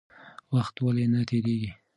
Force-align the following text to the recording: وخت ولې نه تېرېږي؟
وخت 0.55 0.75
ولې 0.85 1.05
نه 1.13 1.21
تېرېږي؟ 1.29 1.71